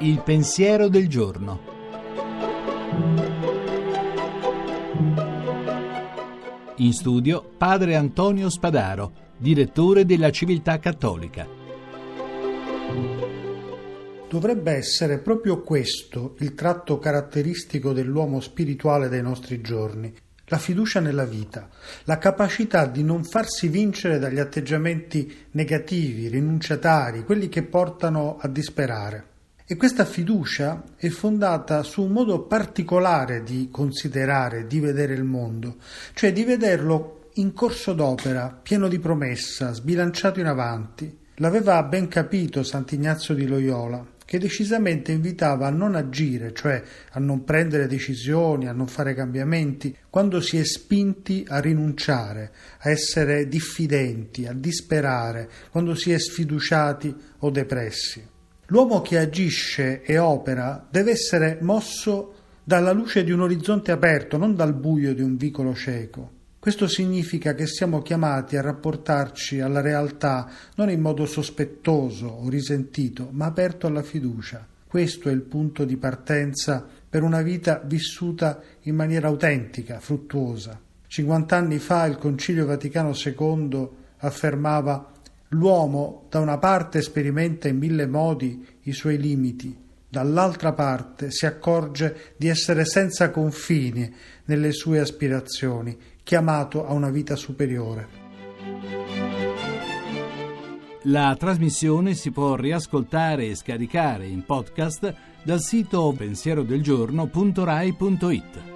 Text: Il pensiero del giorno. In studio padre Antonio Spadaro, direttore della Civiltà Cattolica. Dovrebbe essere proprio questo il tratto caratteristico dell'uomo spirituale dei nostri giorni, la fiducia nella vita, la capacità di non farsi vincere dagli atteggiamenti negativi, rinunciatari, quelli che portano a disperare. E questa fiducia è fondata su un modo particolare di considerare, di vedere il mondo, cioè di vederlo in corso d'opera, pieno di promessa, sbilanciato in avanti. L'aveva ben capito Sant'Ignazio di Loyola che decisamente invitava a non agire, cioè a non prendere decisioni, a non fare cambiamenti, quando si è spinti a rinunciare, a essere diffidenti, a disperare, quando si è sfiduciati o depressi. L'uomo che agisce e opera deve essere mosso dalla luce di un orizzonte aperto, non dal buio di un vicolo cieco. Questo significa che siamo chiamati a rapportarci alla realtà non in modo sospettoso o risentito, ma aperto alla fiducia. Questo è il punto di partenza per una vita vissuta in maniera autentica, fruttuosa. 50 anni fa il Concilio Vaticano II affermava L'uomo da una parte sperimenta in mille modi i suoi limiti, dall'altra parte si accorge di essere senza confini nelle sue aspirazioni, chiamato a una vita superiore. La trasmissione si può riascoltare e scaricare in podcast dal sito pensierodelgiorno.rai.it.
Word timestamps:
Il 0.00 0.20
pensiero 0.24 0.88
del 0.88 1.08
giorno. 1.08 1.60
In 6.76 6.92
studio 6.92 7.50
padre 7.56 7.94
Antonio 7.94 8.50
Spadaro, 8.50 9.12
direttore 9.36 10.04
della 10.04 10.30
Civiltà 10.30 10.78
Cattolica. 10.78 11.46
Dovrebbe 14.28 14.72
essere 14.72 15.18
proprio 15.18 15.60
questo 15.60 16.34
il 16.38 16.54
tratto 16.54 16.98
caratteristico 16.98 17.92
dell'uomo 17.92 18.40
spirituale 18.40 19.08
dei 19.08 19.22
nostri 19.22 19.60
giorni, 19.60 20.12
la 20.52 20.58
fiducia 20.58 21.00
nella 21.00 21.24
vita, 21.24 21.66
la 22.04 22.18
capacità 22.18 22.84
di 22.84 23.02
non 23.02 23.24
farsi 23.24 23.68
vincere 23.68 24.18
dagli 24.18 24.38
atteggiamenti 24.38 25.46
negativi, 25.52 26.28
rinunciatari, 26.28 27.24
quelli 27.24 27.48
che 27.48 27.62
portano 27.62 28.36
a 28.38 28.48
disperare. 28.48 29.28
E 29.64 29.76
questa 29.76 30.04
fiducia 30.04 30.84
è 30.94 31.08
fondata 31.08 31.82
su 31.82 32.02
un 32.02 32.12
modo 32.12 32.42
particolare 32.42 33.42
di 33.42 33.70
considerare, 33.72 34.66
di 34.66 34.78
vedere 34.78 35.14
il 35.14 35.24
mondo, 35.24 35.76
cioè 36.12 36.34
di 36.34 36.44
vederlo 36.44 37.30
in 37.36 37.54
corso 37.54 37.94
d'opera, 37.94 38.54
pieno 38.62 38.88
di 38.88 38.98
promessa, 38.98 39.72
sbilanciato 39.72 40.38
in 40.38 40.46
avanti. 40.48 41.18
L'aveva 41.36 41.82
ben 41.84 42.08
capito 42.08 42.62
Sant'Ignazio 42.62 43.32
di 43.34 43.46
Loyola 43.46 44.11
che 44.24 44.38
decisamente 44.38 45.12
invitava 45.12 45.66
a 45.66 45.70
non 45.70 45.94
agire, 45.94 46.52
cioè 46.52 46.82
a 47.10 47.20
non 47.20 47.44
prendere 47.44 47.86
decisioni, 47.86 48.68
a 48.68 48.72
non 48.72 48.86
fare 48.86 49.14
cambiamenti, 49.14 49.96
quando 50.08 50.40
si 50.40 50.58
è 50.58 50.64
spinti 50.64 51.44
a 51.48 51.60
rinunciare, 51.60 52.52
a 52.78 52.90
essere 52.90 53.48
diffidenti, 53.48 54.46
a 54.46 54.52
disperare, 54.52 55.48
quando 55.70 55.94
si 55.94 56.12
è 56.12 56.18
sfiduciati 56.18 57.14
o 57.38 57.50
depressi. 57.50 58.26
L'uomo 58.66 59.02
che 59.02 59.18
agisce 59.18 60.02
e 60.02 60.18
opera 60.18 60.86
deve 60.90 61.10
essere 61.10 61.58
mosso 61.60 62.34
dalla 62.64 62.92
luce 62.92 63.24
di 63.24 63.32
un 63.32 63.40
orizzonte 63.40 63.92
aperto, 63.92 64.36
non 64.36 64.54
dal 64.54 64.74
buio 64.74 65.14
di 65.14 65.22
un 65.22 65.36
vicolo 65.36 65.74
cieco. 65.74 66.40
Questo 66.62 66.86
significa 66.86 67.56
che 67.56 67.66
siamo 67.66 68.02
chiamati 68.02 68.56
a 68.56 68.60
rapportarci 68.60 69.58
alla 69.58 69.80
realtà 69.80 70.48
non 70.76 70.90
in 70.90 71.00
modo 71.00 71.26
sospettoso 71.26 72.28
o 72.28 72.48
risentito, 72.48 73.30
ma 73.32 73.46
aperto 73.46 73.88
alla 73.88 74.04
fiducia. 74.04 74.64
Questo 74.86 75.28
è 75.28 75.32
il 75.32 75.40
punto 75.40 75.84
di 75.84 75.96
partenza 75.96 76.86
per 77.08 77.24
una 77.24 77.42
vita 77.42 77.82
vissuta 77.84 78.62
in 78.82 78.94
maniera 78.94 79.26
autentica, 79.26 79.98
fruttuosa. 79.98 80.80
50 81.04 81.56
anni 81.56 81.80
fa 81.80 82.06
il 82.06 82.16
Concilio 82.16 82.64
Vaticano 82.64 83.12
II 83.12 83.88
affermava 84.18 85.10
L'uomo 85.48 86.26
da 86.30 86.38
una 86.38 86.58
parte 86.58 87.02
sperimenta 87.02 87.66
in 87.66 87.78
mille 87.78 88.06
modi 88.06 88.64
i 88.82 88.92
suoi 88.92 89.18
limiti, 89.18 89.76
dall'altra 90.12 90.74
parte 90.74 91.30
si 91.30 91.46
accorge 91.46 92.34
di 92.36 92.48
essere 92.48 92.84
senza 92.84 93.30
confini 93.30 94.14
nelle 94.44 94.72
sue 94.72 94.98
aspirazioni, 94.98 95.98
chiamato 96.22 96.86
a 96.86 96.92
una 96.92 97.08
vita 97.08 97.34
superiore. 97.34 98.20
La 101.04 101.34
trasmissione 101.38 102.12
si 102.12 102.30
può 102.30 102.56
riascoltare 102.56 103.46
e 103.46 103.54
scaricare 103.54 104.26
in 104.26 104.44
podcast 104.44 105.14
dal 105.42 105.62
sito 105.62 106.12
pensierodelgiorno.rai.it. 106.14 108.71